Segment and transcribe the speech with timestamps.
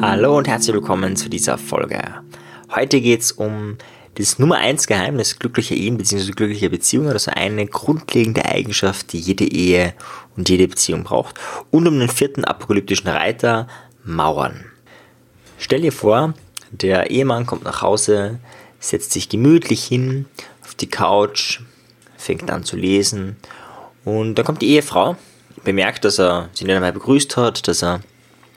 [0.00, 2.02] Hallo und herzlich willkommen zu dieser Folge.
[2.74, 3.78] Heute geht es um
[4.16, 6.32] das Nummer 1 Geheimnis glücklicher Ehen bzw.
[6.32, 9.94] glücklicher Beziehungen, also eine grundlegende Eigenschaft, die jede Ehe
[10.36, 11.40] und jede Beziehung braucht,
[11.70, 13.68] und um den vierten apokalyptischen Reiter,
[14.04, 14.66] Mauern.
[15.58, 16.34] Stell dir vor,
[16.72, 18.38] der Ehemann kommt nach Hause,
[18.80, 20.26] setzt sich gemütlich hin
[20.62, 21.60] auf die Couch,
[22.18, 23.36] fängt an zu lesen
[24.04, 25.16] und dann kommt die Ehefrau,
[25.64, 28.00] bemerkt, dass er sie nicht einmal begrüßt hat, dass er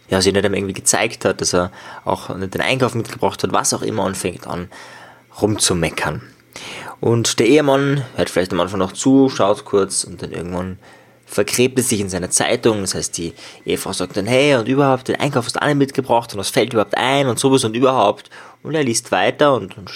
[0.10, 1.72] ja, sie nicht einmal irgendwie gezeigt hat, dass er
[2.06, 4.70] auch den Einkauf mitgebracht hat, was auch immer und fängt an
[5.42, 6.22] rumzumeckern.
[7.00, 10.80] Und der Ehemann hört vielleicht am Anfang noch zu, schaut kurz und dann irgendwann
[11.26, 12.82] vergräbt es sich in seiner Zeitung.
[12.82, 13.34] Das heißt, die
[13.66, 16.74] Ehefrau sagt dann, hey, und überhaupt, den Einkauf hast du alle mitgebracht und was fällt
[16.74, 18.30] überhaupt ein und sowas und überhaupt.
[18.64, 19.90] Und er liest weiter und, und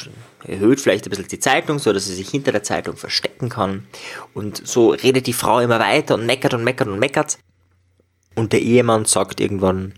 [0.45, 3.87] erhöht vielleicht ein bisschen die Zeitung, so dass er sich hinter der Zeitung verstecken kann.
[4.33, 7.37] Und so redet die Frau immer weiter und meckert und meckert und meckert.
[8.35, 9.93] Und der Ehemann sagt irgendwann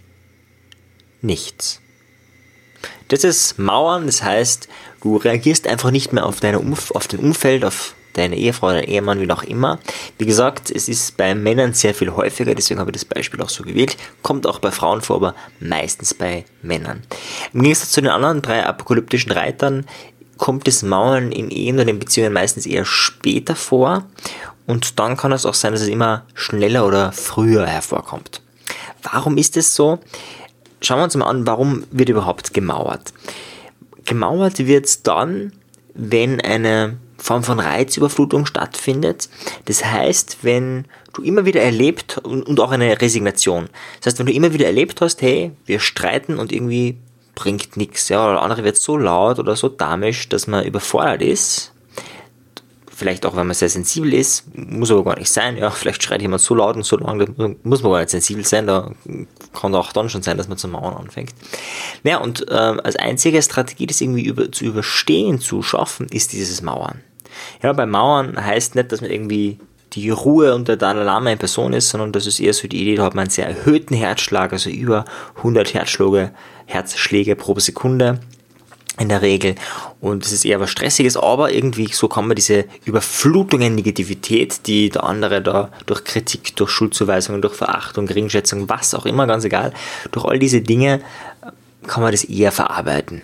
[1.21, 1.81] nichts.
[3.07, 4.67] Das ist Mauern, das heißt,
[5.01, 8.87] du reagierst einfach nicht mehr auf, deine Umf auf dein Umfeld, auf deine Ehefrau, deinen
[8.87, 9.79] Ehemann, wie auch immer.
[10.17, 13.49] Wie gesagt, es ist bei Männern sehr viel häufiger, deswegen habe ich das Beispiel auch
[13.49, 13.97] so gewählt.
[14.21, 17.03] Kommt auch bei Frauen vor, aber meistens bei Männern.
[17.53, 19.85] Im Gegensatz zu den anderen drei apokalyptischen Reitern
[20.43, 24.03] kommt das Mauern in Ehen oder in Beziehungen meistens eher später vor.
[24.67, 28.41] Und dann kann es auch sein, dass es immer schneller oder früher hervorkommt.
[29.03, 29.99] Warum ist es so?
[30.81, 33.13] Schauen wir uns mal an, warum wird überhaupt gemauert?
[34.03, 35.53] Gemauert wird dann,
[35.93, 39.29] wenn eine Form von Reizüberflutung stattfindet.
[39.63, 40.83] Das heißt, wenn
[41.13, 43.69] du immer wieder erlebt und, auch eine Resignation.
[44.01, 46.97] Das heißt, wenn du immer wieder erlebt hast, hey, wir streiten und irgendwie
[47.35, 51.73] bringt nichts, ja, oder andere wird so laut oder so damisch, dass man überfordert ist,
[52.95, 56.21] vielleicht auch, wenn man sehr sensibel ist, muss aber gar nicht sein, ja, vielleicht schreit
[56.21, 58.91] jemand so laut und so lang, da muss man gar nicht sensibel sein, da
[59.53, 61.33] kann auch dann schon sein, dass man zu mauern anfängt.
[62.03, 66.61] Ja, und äh, als einzige Strategie, das irgendwie über, zu überstehen, zu schaffen, ist dieses
[66.61, 67.01] Mauern.
[67.61, 69.59] Ja, bei Mauern heißt nicht, dass man irgendwie
[69.95, 72.95] die Ruhe unter Dalai Lama in Person ist, sondern das ist eher so die Idee,
[72.95, 75.05] da hat man einen sehr erhöhten Herzschlag, also über
[75.37, 76.31] 100 Herzschläge,
[76.65, 78.19] Herzschläge pro Sekunde
[78.99, 79.55] in der Regel.
[80.01, 84.67] Und es ist eher was Stressiges, aber irgendwie so kann man diese Überflutung in Negativität,
[84.67, 89.45] die der andere da durch Kritik, durch Schuldzuweisungen, durch Verachtung, Geringschätzung, was auch immer, ganz
[89.45, 89.73] egal,
[90.11, 91.01] durch all diese Dinge
[91.87, 93.21] kann man das eher verarbeiten.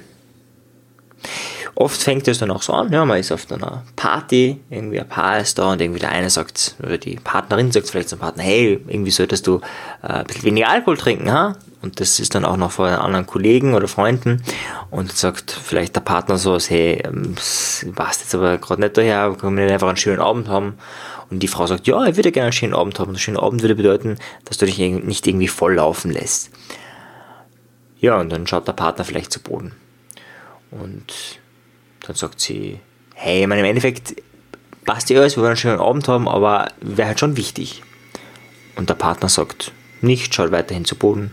[1.79, 5.07] Oft fängt es dann auch so an, ja, man ist auf einer Party, irgendwie ein
[5.07, 8.43] Paar ist da und irgendwie der eine sagt, oder die Partnerin sagt vielleicht zum Partner,
[8.43, 9.61] hey, irgendwie solltest du
[10.03, 11.55] äh, ein bisschen weniger Alkohol trinken, ha?
[11.81, 14.43] Und das ist dann auch noch vor anderen Kollegen oder Freunden
[14.91, 17.35] und sagt vielleicht der Partner so, hey, ähm,
[17.95, 20.73] passt jetzt aber gerade nicht daher, können wir nicht einfach einen schönen Abend haben?
[21.29, 23.07] Und die Frau sagt, ja, ich würde gerne einen schönen Abend haben.
[23.07, 26.49] Und ein schöner Abend würde bedeuten, dass du dich nicht irgendwie voll laufen lässt.
[28.01, 29.71] Ja, und dann schaut der Partner vielleicht zu Boden.
[30.71, 31.39] Und
[32.09, 32.79] dann sagt sie,
[33.13, 34.15] hey, ich meine, im Endeffekt
[34.83, 37.83] passt ja alles, wir wollen einen schönen Abend haben, aber wäre halt schon wichtig.
[38.75, 39.71] Und der Partner sagt,
[40.01, 41.29] nicht, schaut weiterhin zu Boden.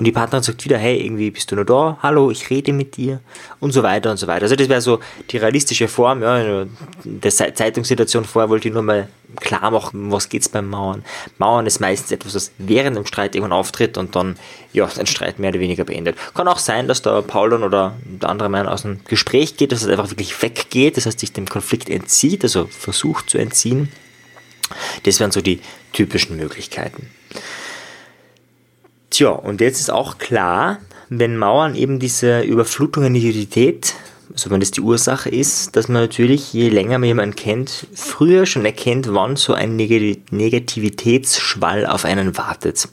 [0.00, 2.96] Und die Partnerin sagt wieder, hey, irgendwie bist du nur da, hallo, ich rede mit
[2.96, 3.20] dir
[3.60, 4.44] und so weiter und so weiter.
[4.44, 6.70] Also das wäre so die realistische Form, ja, in
[7.04, 9.08] der Zeitungssituation vorher wollte ich nur mal
[9.40, 11.04] klar machen, was geht's beim Mauern.
[11.36, 14.36] Mauern ist meistens etwas, das während dem Streit irgendwann auftritt und dann,
[14.72, 16.16] ja, den Streit mehr oder weniger beendet.
[16.32, 19.70] Kann auch sein, dass der Paul dann oder der andere Mann aus dem Gespräch geht,
[19.70, 23.92] dass es einfach wirklich weggeht, das heißt, sich dem Konflikt entzieht, also versucht zu entziehen.
[25.02, 25.60] Das wären so die
[25.92, 27.10] typischen Möglichkeiten.
[29.20, 30.78] Tja, und jetzt ist auch klar,
[31.10, 33.92] wenn Mauern eben diese Überflutung in Identität,
[34.32, 38.46] also wenn das die Ursache ist, dass man natürlich, je länger man jemanden kennt, früher
[38.46, 42.88] schon erkennt, wann so ein Negativitätsschwall auf einen wartet.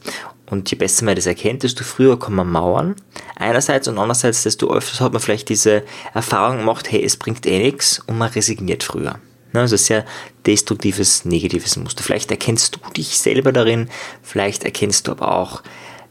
[0.50, 2.94] Und je besser man das erkennt, desto früher kann man mauern.
[3.36, 7.58] Einerseits und andererseits, desto öfter hat man vielleicht diese Erfahrung gemacht, hey, es bringt eh
[7.58, 9.18] nichts und man resigniert früher.
[9.54, 10.04] Also sehr
[10.44, 12.04] destruktives, negatives Muster.
[12.04, 13.88] Vielleicht erkennst du dich selber darin,
[14.22, 15.62] vielleicht erkennst du aber auch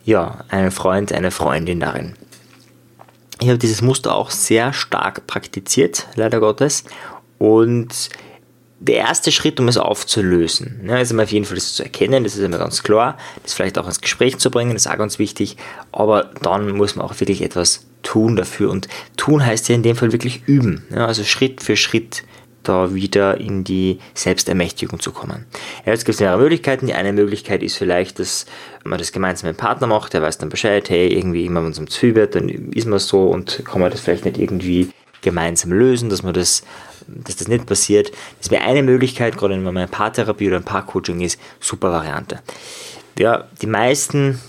[0.08, 2.14] ja, einen Freund, eine Freundin darin.
[3.42, 6.86] Ich habe dieses Muster auch sehr stark praktiziert, leider Gottes.
[7.38, 8.10] Und
[8.80, 12.36] der erste Schritt, um es aufzulösen, ne, ist auf jeden Fall das zu erkennen, das
[12.36, 15.20] ist immer ganz klar, das vielleicht auch ins Gespräch zu bringen, das ist auch ganz
[15.20, 15.58] wichtig,
[15.92, 18.88] aber dann muss man auch wirklich etwas tun dafür und
[19.18, 22.24] tun heißt ja in dem Fall wirklich üben, ne, also Schritt für Schritt
[22.68, 25.46] da wieder in die Selbstermächtigung zu kommen.
[25.86, 26.88] Ja, jetzt gibt es mehrere Möglichkeiten.
[26.88, 28.46] Die eine Möglichkeit ist vielleicht, dass
[28.84, 31.72] man das gemeinsam mit dem Partner macht, der weiß dann Bescheid, hey, irgendwie immer wenn
[31.72, 34.90] es um zu wird, dann ist man so und kann man das vielleicht nicht irgendwie
[35.22, 36.64] gemeinsam lösen, dass man das,
[37.08, 38.12] dass das nicht passiert.
[38.40, 42.40] Das wäre eine Möglichkeit, gerade wenn man eine Paartherapie oder ein Paarcoaching ist, super Variante.
[43.18, 44.40] ja, die meisten,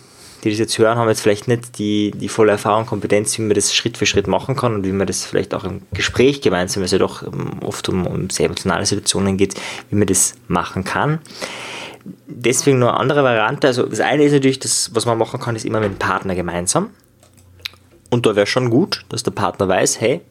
[0.48, 3.54] die das jetzt hören, haben jetzt vielleicht nicht die, die volle Erfahrung Kompetenz, wie man
[3.54, 6.80] das Schritt für Schritt machen kann und wie man das vielleicht auch im Gespräch gemeinsam,
[6.80, 9.54] weil es ja doch ähm, oft um, um sehr emotionale Situationen geht,
[9.90, 11.20] wie man das machen kann.
[12.26, 13.66] Deswegen nur eine andere Variante.
[13.66, 16.34] Also das eine ist natürlich, das, was man machen kann, ist immer mit dem Partner
[16.34, 16.90] gemeinsam.
[18.10, 20.22] Und da wäre schon gut, dass der Partner weiß, hey,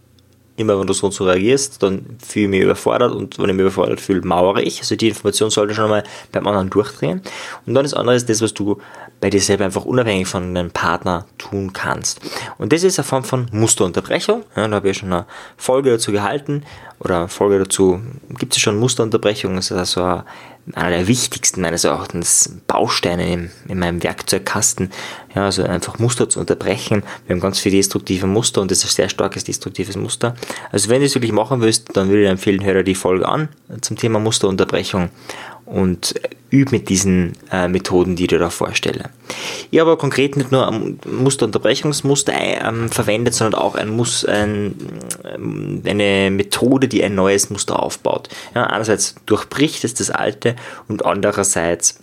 [0.57, 3.56] immer wenn du so und so reagierst, dann fühle ich mich überfordert und wenn ich
[3.56, 4.80] mich überfordert fühle, mauere ich.
[4.80, 7.21] Also die Information sollte schon mal beim anderen durchdrehen.
[7.65, 8.77] Und dann das andere ist das, was du
[9.21, 12.19] bei dir selber einfach unabhängig von deinem Partner tun kannst.
[12.57, 14.44] Und das ist eine Form von Musterunterbrechung.
[14.56, 15.25] Ja, da habe ich schon eine
[15.57, 16.63] Folge dazu gehalten
[16.99, 18.01] oder Folge dazu
[18.38, 19.55] gibt es schon Musterunterbrechung.
[19.55, 20.23] Das ist also
[20.73, 24.91] einer der wichtigsten meines Erachtens Bausteine in, in meinem Werkzeugkasten.
[25.33, 27.03] Ja, also einfach Muster zu unterbrechen.
[27.25, 30.35] Wir haben ganz viele destruktive Muster und das ist ein sehr starkes destruktives Muster.
[30.71, 33.27] Also wenn du es wirklich machen willst, dann würde ich empfehlen, hör dir die Folge
[33.27, 33.49] an
[33.81, 35.09] zum Thema Musterunterbrechung
[35.68, 36.16] und
[36.50, 39.10] übe mit diesen äh, Methoden, die ich dir da vorstelle.
[39.69, 44.75] Ich habe konkret nicht nur ein Musterunterbrechungsmuster ähm, verwendet, sondern auch ein Mus ein,
[45.25, 48.30] ähm, eine Methode, die ein neues Muster aufbaut.
[48.56, 50.56] Ja, einerseits durchbricht es das alte
[50.88, 52.00] und andererseits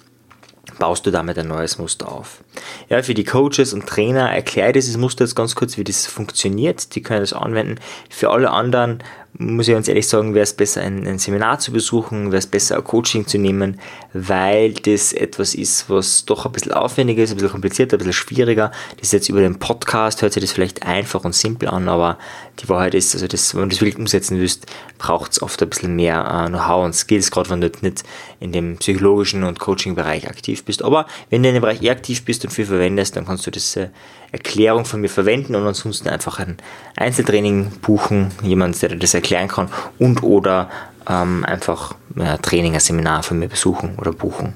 [0.78, 2.42] baust du damit ein neues Muster auf.
[2.90, 6.06] Ja, für die Coaches und Trainer erkläre ich dieses Muster jetzt ganz kurz, wie das
[6.06, 6.94] funktioniert.
[6.94, 7.76] Die können das anwenden.
[8.10, 9.02] Für alle anderen
[9.36, 12.46] muss ich ganz ehrlich sagen, wäre es besser, ein, ein Seminar zu besuchen, wäre es
[12.46, 13.80] besser, ein Coaching zu nehmen,
[14.12, 18.12] weil das etwas ist, was doch ein bisschen aufwendiger ist, ein bisschen komplizierter, ein bisschen
[18.12, 18.70] schwieriger.
[18.96, 22.18] Das ist jetzt über den Podcast, hört sich das vielleicht einfach und simpel an, aber
[22.60, 24.66] die Wahrheit ist, also das, wenn du das wirklich umsetzen willst,
[24.98, 28.04] braucht es oft ein bisschen mehr äh, Know-how und Skills, gerade wenn du nicht
[28.38, 30.82] in dem psychologischen und Coaching-Bereich aktiv bist.
[30.84, 33.50] Aber wenn du in dem Bereich eher aktiv bist und viel verwendest, dann kannst du
[33.50, 33.88] das äh,
[34.34, 36.56] Erklärung von mir verwenden und ansonsten einfach ein
[36.96, 39.68] Einzeltraining buchen, jemand, der dir das erklären kann
[39.98, 40.68] und oder
[41.08, 44.52] ähm, einfach ein Training, ein Seminar von mir besuchen oder buchen.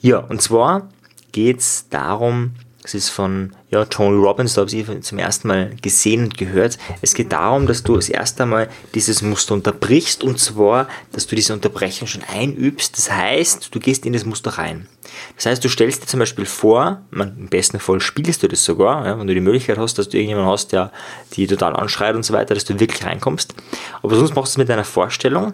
[0.00, 0.88] Ja, und zwar
[1.32, 2.52] geht es darum,
[2.86, 6.78] es ist von ja, Tony Robbins, da habe ich zum ersten Mal gesehen und gehört.
[7.02, 11.34] Es geht darum, dass du das erste Mal dieses Muster unterbrichst und zwar, dass du
[11.34, 12.96] diese Unterbrechung schon einübst.
[12.96, 14.86] Das heißt, du gehst in das Muster rein.
[15.34, 18.64] Das heißt, du stellst dir zum Beispiel vor, man, im besten Fall spielst du das
[18.64, 20.92] sogar, ja, wenn du die Möglichkeit hast, dass du irgendjemanden hast, der
[21.32, 23.54] die total anschreit und so weiter, dass du wirklich reinkommst.
[24.02, 25.52] Aber sonst machst du es mit deiner Vorstellung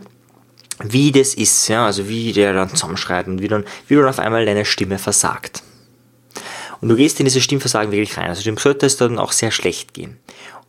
[0.84, 4.18] wie das ist, ja, also wie der dann zusammenschreit und wie dann, wie dann auf
[4.18, 5.62] einmal deine Stimme versagt.
[6.82, 8.28] Und du gehst in dieses Stimmversagen wirklich rein.
[8.28, 10.18] Also dem sollte es dann auch sehr schlecht gehen.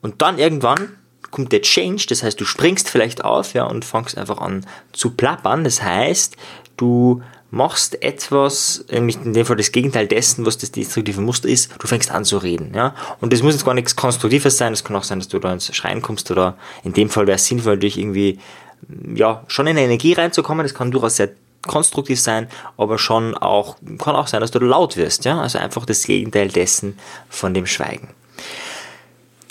[0.02, 0.94] Und dann irgendwann
[1.32, 5.12] kommt der Change, das heißt, du springst vielleicht auf ja, und fängst einfach an zu
[5.12, 5.64] plappern.
[5.64, 6.38] Das heißt,
[6.78, 11.72] du machst etwas, nämlich in dem Fall das Gegenteil dessen, was das destruktive Muster ist,
[11.80, 12.74] du fängst an zu reden.
[12.76, 12.94] Ja?
[13.20, 15.52] Und das muss jetzt gar nichts Konstruktives sein, es kann auch sein, dass du da
[15.52, 18.40] ins Schreien kommst oder in dem Fall wäre es sinnvoll, dich irgendwie
[19.16, 20.64] ja, schon in Energie reinzukommen.
[20.64, 21.30] Das kann durchaus sehr
[21.68, 25.86] konstruktiv sein, aber schon auch, kann auch sein, dass du laut wirst, ja, also einfach
[25.86, 26.98] das Gegenteil dessen
[27.30, 28.10] von dem Schweigen.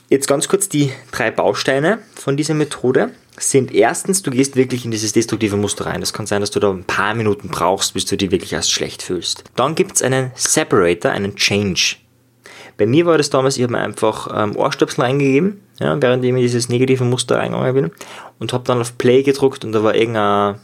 [0.08, 4.90] Jetzt ganz kurz die drei Bausteine von dieser Methode sind erstens, du gehst wirklich in
[4.90, 6.00] dieses destruktive Muster rein.
[6.00, 8.70] Das kann sein, dass du da ein paar Minuten brauchst, bis du dich wirklich erst
[8.70, 9.44] schlecht fühlst.
[9.56, 11.96] Dann gibt es einen Separator, einen Change.
[12.76, 16.30] Bei mir war das damals, ich habe mir einfach ähm, Ohrstöpsel eingegeben, ja, während ich
[16.30, 17.90] in dieses negative Muster reingegangen bin
[18.38, 20.56] und habe dann auf Play gedruckt und da war irgendein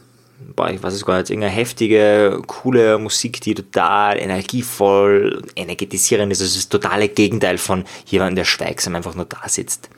[0.55, 6.41] boah, ich weiß es gar nicht, irgendeine heftige, coole Musik, die total energievoll, energetisierend ist.
[6.41, 9.89] Also das totale Gegenteil von jemandem, der schweigsam einfach nur da sitzt.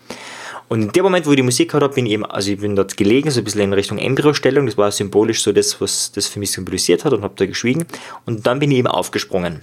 [0.67, 2.59] Und in dem Moment, wo ich die Musik gehört habe, bin ich eben, also ich
[2.59, 4.65] bin dort gelegen, so ein bisschen in Richtung Embryostellung.
[4.67, 7.85] Das war symbolisch so das, was das für mich symbolisiert hat und habe da geschwiegen.
[8.25, 9.61] Und dann bin ich eben aufgesprungen.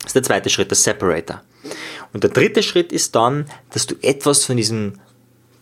[0.00, 1.40] Das ist der zweite Schritt, der Separator.
[2.12, 5.00] Und der dritte Schritt ist dann, dass du etwas von diesem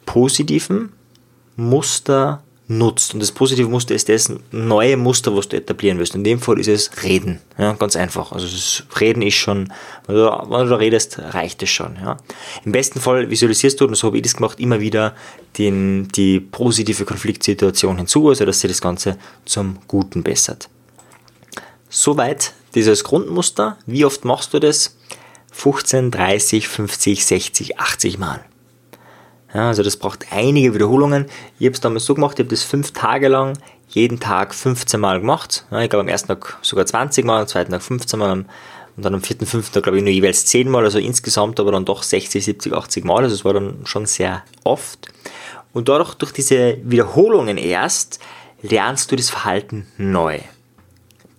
[0.06, 0.92] positiven
[1.56, 3.14] Muster nutzt.
[3.14, 6.14] Und das positive Muster ist das neue Muster, was du etablieren willst.
[6.14, 7.40] In dem Fall ist es Reden.
[7.58, 8.32] Ja, ganz einfach.
[8.32, 9.72] Also das Reden ist schon,
[10.06, 11.96] wenn du, wenn du da redest, reicht es schon.
[11.96, 12.16] Ja.
[12.64, 15.14] Im besten Fall visualisierst du, und so habe ich das gemacht, immer wieder
[15.58, 20.68] den, die positive Konfliktsituation hinzu, also dass sich das Ganze zum Guten bessert.
[21.90, 23.78] Soweit dieses Grundmuster.
[23.86, 24.96] Wie oft machst du das?
[25.52, 28.44] 15, 30, 50, 60, 80 Mal.
[29.54, 31.26] Ja, also das braucht einige Wiederholungen.
[31.58, 33.56] Ich habe es damals so gemacht, ich habe das fünf Tage lang
[33.88, 35.64] jeden Tag 15 Mal gemacht.
[35.70, 38.32] Ja, ich glaube am ersten Tag sogar 20 Mal, am zweiten Tag 15 Mal
[38.96, 41.72] und dann am vierten, fünften Tag glaube ich nur jeweils 10 Mal, also insgesamt aber
[41.72, 43.22] dann doch 60, 70, 80 Mal.
[43.22, 45.08] Also es war dann schon sehr oft.
[45.72, 48.20] Und dadurch, durch diese Wiederholungen erst,
[48.62, 50.40] lernst du das Verhalten neu.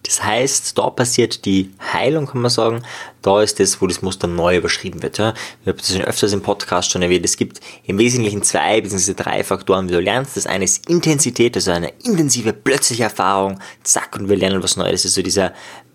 [0.05, 2.83] Das heißt, da passiert die Heilung, kann man sagen.
[3.23, 5.17] Da ist das, wo das Muster neu überschrieben wird.
[5.17, 5.33] Ja.
[5.61, 7.25] Ich habe das schon öfters im Podcast schon erwähnt.
[7.25, 9.15] Es gibt im Wesentlichen zwei bzw.
[9.15, 10.37] drei Faktoren, wie du lernst.
[10.37, 13.59] Das eine ist Intensität, also eine intensive, plötzliche Erfahrung.
[13.81, 15.01] Zack, und wir lernen was Neues.
[15.01, 15.53] Das ist so dieser,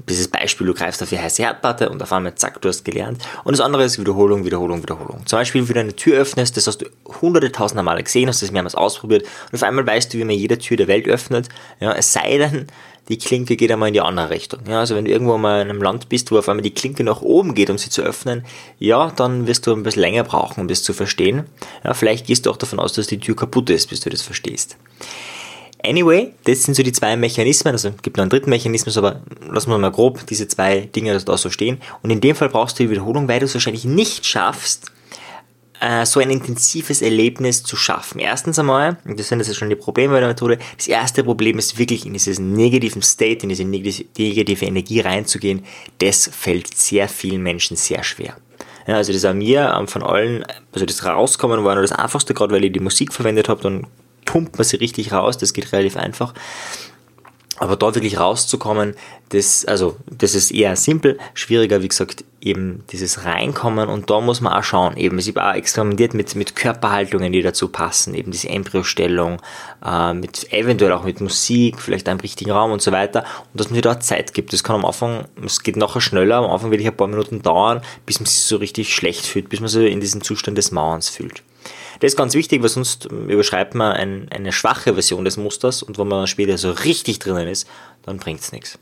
[0.09, 3.23] dieses Beispiel, du greifst auf die heiße Herdplatte und auf einmal, zack, du hast gelernt.
[3.45, 5.25] Und das andere ist Wiederholung, Wiederholung, Wiederholung.
[5.27, 6.87] Zum Beispiel, wie du eine Tür öffnest, das hast du
[7.21, 9.23] hunderte, tausende Male gesehen, hast das mehrmals ausprobiert.
[9.53, 11.49] Und auf einmal weißt du, wie man jede Tür der Welt öffnet.
[11.79, 12.67] Ja, es sei denn,
[13.11, 14.61] die Klinke geht einmal in die andere Richtung.
[14.69, 17.03] Ja, also wenn du irgendwo mal in einem Land bist, wo auf einmal die Klinke
[17.03, 18.45] nach oben geht, um sie zu öffnen,
[18.79, 21.45] ja, dann wirst du ein bisschen länger brauchen, um das zu verstehen.
[21.85, 24.23] Ja, vielleicht gehst du auch davon aus, dass die Tür kaputt ist, bis du das
[24.23, 24.77] verstehst.
[25.83, 29.23] Anyway, das sind so die zwei Mechanismen, also es gibt noch einen dritten Mechanismus, aber
[29.51, 31.81] lassen wir mal grob diese zwei Dinge da so stehen.
[32.03, 34.93] Und in dem Fall brauchst du die Wiederholung, weil du es wahrscheinlich nicht schaffst,
[35.81, 38.21] äh, so ein intensives Erlebnis zu schaffen.
[38.21, 41.59] Erstens einmal, und das sind das schon die Probleme bei der Methode, das erste Problem
[41.59, 45.65] ist wirklich in dieses negativen State, in diese negative Energie reinzugehen.
[45.99, 48.37] Das fällt sehr vielen Menschen sehr schwer.
[48.87, 52.35] Ja, also das an mir ähm, von allen, also das Rauskommen war nur das einfachste,
[52.35, 53.87] gerade weil ich die Musik verwendet habe, dann
[54.25, 56.35] pumpt man sie richtig raus, das geht relativ einfach.
[57.61, 58.95] Aber dort wirklich rauszukommen,
[59.29, 61.19] das, also, das ist eher simpel.
[61.35, 64.97] Schwieriger, wie gesagt, eben dieses Reinkommen und da muss man auch schauen.
[64.97, 68.15] Eben, es ist auch experimentiert mit, mit Körperhaltungen, die dazu passen.
[68.15, 69.43] Eben diese Embryostellung,
[69.85, 73.25] äh, mit, eventuell auch mit Musik, vielleicht einem richtigen Raum und so weiter.
[73.53, 74.55] Und dass man sich da Zeit gibt.
[74.55, 77.43] Das kann am Anfang, es geht nachher schneller, am Anfang will ich ein paar Minuten
[77.43, 80.73] dauern, bis man sich so richtig schlecht fühlt, bis man sich in diesem Zustand des
[80.73, 81.43] Mauerns fühlt.
[82.01, 85.99] Das ist ganz wichtig, weil sonst überschreibt man ein, eine schwache Version des Musters und
[85.99, 87.69] wenn man später so richtig drinnen ist,
[88.05, 88.79] dann bringt es nichts.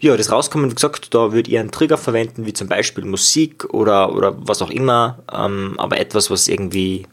[0.00, 3.64] Ja, das Rauskommen, wie gesagt, da würde ich einen Trigger verwenden, wie zum Beispiel Musik
[3.72, 7.06] oder, oder was auch immer, ähm, aber etwas, was irgendwie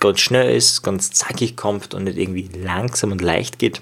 [0.00, 3.80] ganz schnell ist, ganz zackig kommt und nicht irgendwie langsam und leicht geht.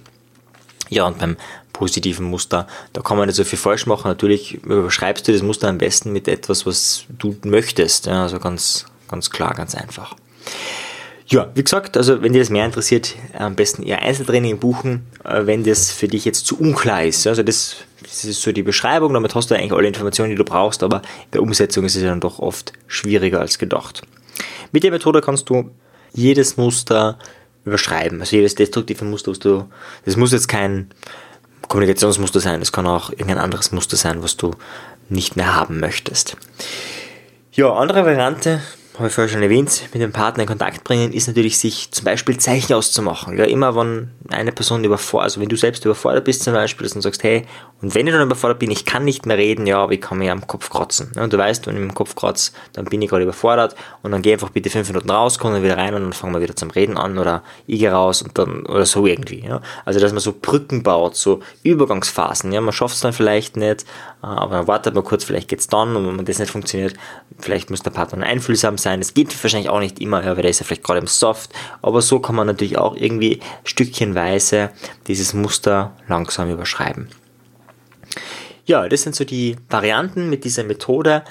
[0.90, 1.36] Ja, und beim
[1.72, 4.08] positiven Muster, da kann man nicht so viel falsch machen.
[4.08, 8.06] Natürlich überschreibst du das Muster am besten mit etwas, was du möchtest.
[8.06, 10.14] Ja, also ganz, ganz klar, ganz einfach.
[11.28, 15.44] Ja, wie gesagt, also wenn dir das mehr interessiert, am besten eher Einzeltraining buchen, äh,
[15.44, 17.26] wenn das für dich jetzt zu unklar ist.
[17.26, 20.44] Also das, das ist so die Beschreibung, damit hast du eigentlich alle Informationen, die du
[20.44, 24.02] brauchst, aber in der Umsetzung ist es dann doch oft schwieriger als gedacht.
[24.70, 25.70] Mit der Methode kannst du
[26.12, 27.18] jedes Muster
[27.64, 29.64] überschreiben, also jedes destruktive Muster, was du,
[30.04, 30.90] das muss jetzt kein
[31.66, 34.52] Kommunikationsmuster sein, das kann auch irgendein anderes Muster sein, was du
[35.08, 36.36] nicht mehr haben möchtest.
[37.52, 38.60] Ja, andere Variante,
[38.98, 42.04] habe ich vorher schon erwähnt, mit dem Partner in Kontakt bringen, ist natürlich sich zum
[42.04, 43.36] Beispiel Zeichen auszumachen.
[43.36, 46.94] Ja, immer wenn eine Person überfordert, also wenn du selbst überfordert bist zum Beispiel, dass
[46.94, 47.44] du sagst, hey,
[47.82, 50.16] und wenn ich dann überfordert bin, ich kann nicht mehr reden, ja, aber ich kann
[50.16, 51.12] mir am Kopf kratzen.
[51.14, 54.12] Ja, und du weißt, wenn ich am Kopf kratze, dann bin ich gerade überfordert und
[54.12, 56.40] dann geh einfach bitte fünf Minuten raus, komm dann wieder rein und dann fangen wir
[56.40, 59.44] wieder zum Reden an oder ich gehe raus und dann, oder so irgendwie.
[59.44, 59.60] Ja.
[59.84, 62.50] Also, dass man so Brücken baut, so Übergangsphasen.
[62.50, 65.68] Ja, man schafft es dann vielleicht nicht, äh, aber dann wartet man kurz, vielleicht geht's
[65.68, 66.94] dann und wenn das nicht funktioniert,
[67.38, 68.85] vielleicht muss der Partner einfühlsam sein.
[69.00, 71.50] Es geht wahrscheinlich auch nicht immer, ja, weil der ist ja vielleicht gerade im Soft,
[71.82, 74.70] aber so kann man natürlich auch irgendwie stückchenweise
[75.06, 77.08] dieses Muster langsam überschreiben.
[78.64, 81.24] Ja, das sind so die Varianten mit dieser Methode.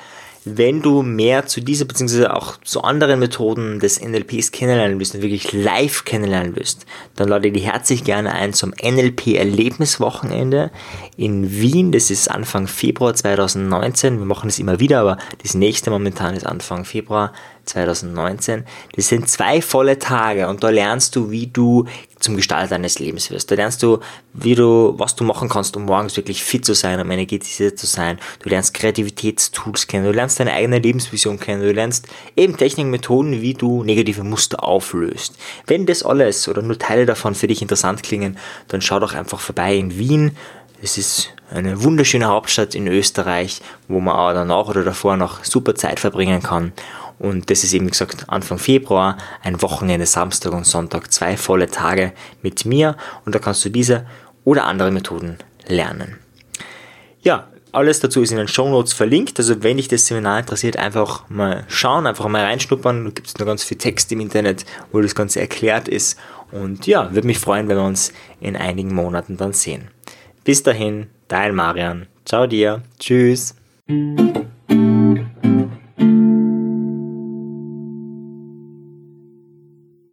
[0.47, 2.27] Wenn du mehr zu dieser bzw.
[2.27, 6.85] auch zu anderen Methoden des NLPs kennenlernen willst und wirklich live kennenlernen willst,
[7.15, 10.69] dann lade ich dich herzlich gerne ein zum NLP-Erlebniswochenende
[11.17, 11.91] in Wien.
[11.91, 14.19] Das ist Anfang Februar 2019.
[14.19, 17.33] Wir machen das immer wieder, aber das nächste momentan ist Anfang Februar
[17.65, 18.63] 2019.
[18.95, 21.85] Das sind zwei volle Tage und da lernst du, wie du
[22.19, 23.51] zum Gestalter deines Lebens wirst.
[23.51, 23.99] Da lernst du,
[24.33, 27.85] wie du, was du machen kannst, um morgens wirklich fit zu sein, um energetisiert zu
[27.85, 28.19] sein.
[28.39, 33.41] Du lernst Kreativitätstools kennen, du lernst deine eigene Lebensvision kennen, du lernst eben Techniken, Methoden,
[33.41, 35.35] wie du negative Muster auflöst.
[35.67, 38.37] Wenn das alles oder nur Teile davon für dich interessant klingen,
[38.69, 40.35] dann schau doch einfach vorbei in Wien.
[40.81, 45.75] Es ist eine wunderschöne Hauptstadt in Österreich, wo man auch danach oder davor noch super
[45.75, 46.73] Zeit verbringen kann.
[47.19, 52.13] Und das ist eben, gesagt, Anfang Februar, ein Wochenende, Samstag und Sonntag, zwei volle Tage
[52.41, 52.97] mit mir.
[53.25, 54.05] Und da kannst du diese
[54.43, 56.17] oder andere Methoden lernen.
[57.21, 59.37] Ja, alles dazu ist in den Show Notes verlinkt.
[59.37, 63.03] Also wenn dich das Seminar interessiert, einfach mal schauen, einfach mal reinschnuppern.
[63.03, 66.17] Da gibt es noch ganz viel Text im Internet, wo das Ganze erklärt ist.
[66.51, 69.89] Und ja, würde mich freuen, wenn wir uns in einigen Monaten dann sehen.
[70.45, 72.07] Bis dahin, dein Marian.
[72.23, 72.81] Ciao dir.
[72.99, 73.55] Tschüss.